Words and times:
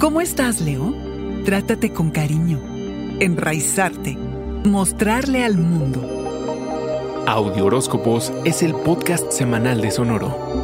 ¿Cómo 0.00 0.20
estás, 0.20 0.60
Leo? 0.60 0.92
Trátate 1.44 1.92
con 1.92 2.10
cariño, 2.10 2.58
enraizarte, 3.20 4.18
mostrarle 4.64 5.44
al 5.44 5.56
mundo. 5.56 6.02
Audio 7.26 7.66
Horóscopos 7.66 8.32
es 8.44 8.62
el 8.62 8.74
podcast 8.74 9.30
semanal 9.30 9.80
de 9.80 9.90
Sonoro. 9.92 10.54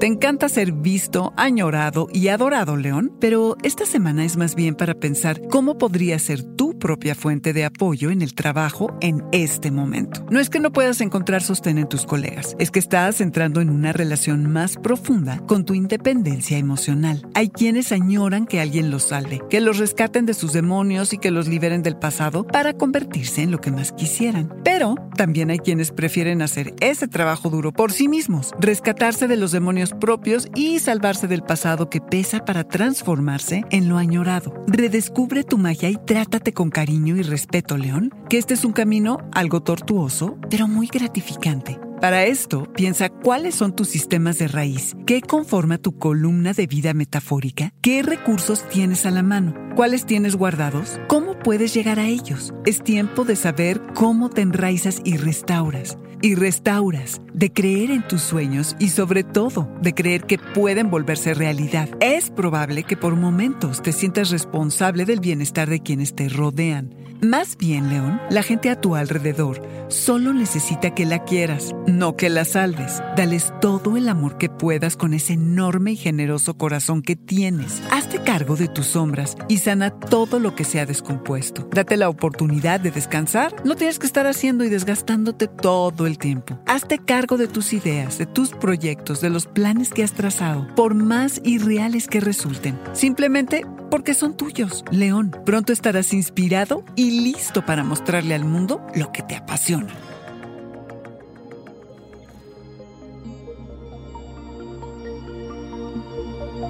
Te 0.00 0.06
encanta 0.06 0.48
ser 0.48 0.72
visto, 0.72 1.32
añorado 1.36 2.08
y 2.12 2.26
adorado, 2.28 2.76
León, 2.76 3.12
pero 3.20 3.56
esta 3.62 3.86
semana 3.86 4.24
es 4.24 4.36
más 4.36 4.56
bien 4.56 4.74
para 4.74 4.94
pensar 4.94 5.46
cómo 5.48 5.78
podría 5.78 6.18
ser 6.18 6.42
tu 6.42 6.71
propia 6.82 7.14
fuente 7.14 7.52
de 7.52 7.64
apoyo 7.64 8.10
en 8.10 8.22
el 8.22 8.34
trabajo 8.34 8.92
en 9.00 9.22
este 9.30 9.70
momento. 9.70 10.26
No 10.30 10.40
es 10.40 10.50
que 10.50 10.58
no 10.58 10.72
puedas 10.72 11.00
encontrar 11.00 11.40
sostén 11.40 11.78
en 11.78 11.88
tus 11.88 12.04
colegas, 12.04 12.56
es 12.58 12.72
que 12.72 12.80
estás 12.80 13.20
entrando 13.20 13.60
en 13.60 13.70
una 13.70 13.92
relación 13.92 14.52
más 14.52 14.76
profunda 14.78 15.38
con 15.46 15.64
tu 15.64 15.74
independencia 15.74 16.58
emocional. 16.58 17.24
Hay 17.34 17.50
quienes 17.50 17.92
añoran 17.92 18.46
que 18.46 18.60
alguien 18.60 18.90
los 18.90 19.04
salve, 19.04 19.40
que 19.48 19.60
los 19.60 19.78
rescaten 19.78 20.26
de 20.26 20.34
sus 20.34 20.52
demonios 20.52 21.12
y 21.12 21.18
que 21.18 21.30
los 21.30 21.46
liberen 21.46 21.84
del 21.84 21.96
pasado 21.96 22.44
para 22.44 22.72
convertirse 22.72 23.42
en 23.42 23.52
lo 23.52 23.60
que 23.60 23.70
más 23.70 23.92
quisieran. 23.92 24.52
Pero 24.64 24.96
también 25.16 25.50
hay 25.50 25.60
quienes 25.60 25.92
prefieren 25.92 26.42
hacer 26.42 26.74
ese 26.80 27.06
trabajo 27.06 27.48
duro 27.48 27.70
por 27.72 27.92
sí 27.92 28.08
mismos, 28.08 28.50
rescatarse 28.58 29.28
de 29.28 29.36
los 29.36 29.52
demonios 29.52 29.92
propios 29.92 30.48
y 30.56 30.80
salvarse 30.80 31.28
del 31.28 31.44
pasado 31.44 31.88
que 31.88 32.00
pesa 32.00 32.44
para 32.44 32.64
transformarse 32.64 33.62
en 33.70 33.88
lo 33.88 33.98
añorado. 33.98 34.52
Redescubre 34.66 35.44
tu 35.44 35.58
magia 35.58 35.88
y 35.88 35.96
trátate 35.96 36.52
con 36.52 36.71
cariño 36.72 37.16
y 37.16 37.22
respeto, 37.22 37.76
León, 37.76 38.12
que 38.28 38.38
este 38.38 38.54
es 38.54 38.64
un 38.64 38.72
camino 38.72 39.18
algo 39.32 39.62
tortuoso, 39.62 40.38
pero 40.50 40.66
muy 40.66 40.88
gratificante. 40.88 41.78
Para 42.00 42.24
esto, 42.24 42.64
piensa 42.72 43.10
cuáles 43.10 43.54
son 43.54 43.76
tus 43.76 43.88
sistemas 43.88 44.36
de 44.38 44.48
raíz, 44.48 44.96
qué 45.06 45.20
conforma 45.20 45.78
tu 45.78 45.96
columna 45.98 46.52
de 46.52 46.66
vida 46.66 46.94
metafórica, 46.94 47.72
qué 47.80 48.02
recursos 48.02 48.68
tienes 48.68 49.06
a 49.06 49.12
la 49.12 49.22
mano, 49.22 49.54
cuáles 49.76 50.04
tienes 50.04 50.34
guardados, 50.34 50.98
cómo 51.06 51.38
puedes 51.38 51.72
llegar 51.72 52.00
a 52.00 52.08
ellos. 52.08 52.52
Es 52.66 52.82
tiempo 52.82 53.24
de 53.24 53.36
saber 53.36 53.80
cómo 53.94 54.30
te 54.30 54.40
enraizas 54.40 55.00
y 55.04 55.16
restauras 55.16 55.96
y 56.22 56.34
restauras, 56.34 57.20
de 57.34 57.52
creer 57.52 57.90
en 57.90 58.06
tus 58.06 58.22
sueños 58.22 58.76
y 58.78 58.88
sobre 58.88 59.24
todo 59.24 59.68
de 59.82 59.92
creer 59.92 60.24
que 60.24 60.38
pueden 60.38 60.90
volverse 60.90 61.34
realidad. 61.34 61.88
Es 62.00 62.30
probable 62.30 62.84
que 62.84 62.96
por 62.96 63.16
momentos 63.16 63.82
te 63.82 63.92
sientas 63.92 64.30
responsable 64.30 65.04
del 65.04 65.20
bienestar 65.20 65.68
de 65.68 65.80
quienes 65.80 66.14
te 66.14 66.28
rodean. 66.28 66.94
Más 67.24 67.56
bien, 67.56 67.88
León, 67.88 68.20
la 68.30 68.42
gente 68.42 68.68
a 68.68 68.80
tu 68.80 68.96
alrededor 68.96 69.62
solo 69.86 70.32
necesita 70.32 70.92
que 70.92 71.06
la 71.06 71.22
quieras, 71.22 71.72
no 71.86 72.16
que 72.16 72.28
la 72.28 72.44
salves. 72.44 73.00
Dales 73.16 73.54
todo 73.60 73.96
el 73.96 74.08
amor 74.08 74.38
que 74.38 74.48
puedas 74.48 74.96
con 74.96 75.14
ese 75.14 75.34
enorme 75.34 75.92
y 75.92 75.96
generoso 75.96 76.58
corazón 76.58 77.00
que 77.00 77.14
tienes. 77.14 77.80
Hazte 77.92 78.18
cargo 78.24 78.56
de 78.56 78.66
tus 78.66 78.86
sombras 78.86 79.36
y 79.46 79.58
sana 79.58 79.90
todo 79.90 80.40
lo 80.40 80.56
que 80.56 80.64
se 80.64 80.80
ha 80.80 80.84
descompuesto. 80.84 81.68
Date 81.70 81.96
la 81.96 82.08
oportunidad 82.08 82.80
de 82.80 82.90
descansar. 82.90 83.54
No 83.64 83.76
tienes 83.76 84.00
que 84.00 84.06
estar 84.06 84.26
haciendo 84.26 84.64
y 84.64 84.68
desgastándote 84.68 85.46
todo 85.46 86.08
el 86.08 86.18
tiempo. 86.18 86.58
Hazte 86.66 86.98
cargo 86.98 87.36
de 87.36 87.46
tus 87.46 87.72
ideas, 87.72 88.18
de 88.18 88.26
tus 88.26 88.50
proyectos, 88.50 89.20
de 89.20 89.30
los 89.30 89.46
planes 89.46 89.90
que 89.90 90.02
has 90.02 90.12
trazado, 90.12 90.66
por 90.74 90.96
más 90.96 91.40
irreales 91.44 92.08
que 92.08 92.18
resulten. 92.18 92.76
Simplemente 92.94 93.64
porque 93.92 94.14
son 94.14 94.38
tuyos. 94.38 94.86
León, 94.90 95.36
pronto 95.44 95.70
estarás 95.70 96.14
inspirado 96.14 96.82
y 96.96 97.20
listo 97.20 97.66
para 97.66 97.84
mostrarle 97.84 98.34
al 98.34 98.42
mundo 98.42 98.80
lo 98.94 99.12
que 99.12 99.22
te 99.22 99.36
apasiona. 99.36 99.92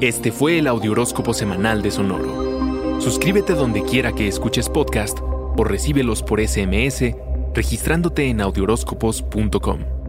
Este 0.00 0.32
fue 0.32 0.60
el 0.60 0.66
Audioróscopo 0.66 1.34
Semanal 1.34 1.82
de 1.82 1.90
Sonoro. 1.90 3.02
Suscríbete 3.02 3.52
donde 3.52 3.82
quiera 3.82 4.14
que 4.14 4.26
escuches 4.26 4.70
podcast 4.70 5.18
o 5.20 5.62
recíbelos 5.62 6.22
por 6.22 6.40
SMS 6.40 7.04
registrándote 7.52 8.30
en 8.30 8.40
audioróscopos.com. 8.40 9.99